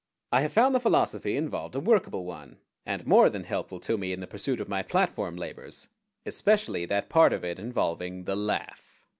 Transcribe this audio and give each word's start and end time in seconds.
I 0.31 0.41
have 0.41 0.51
found 0.51 0.73
the 0.73 0.79
philosophy 0.79 1.37
involved 1.37 1.75
a 1.75 1.79
workable 1.79 2.25
one, 2.25 2.57
and 2.87 3.05
more 3.05 3.29
than 3.29 3.43
helpful 3.43 3.79
to 3.81 3.99
me 3.99 4.11
in 4.13 4.19
the 4.19 4.25
pursuit 4.25 4.59
of 4.59 4.67
my 4.67 4.81
platform 4.81 5.35
labors, 5.35 5.89
especially 6.25 6.85
that 6.87 7.07
part 7.07 7.33
of 7.33 7.45
it 7.45 7.59
involving 7.59 8.23
the 8.23 8.35
"laugh." 8.35 9.03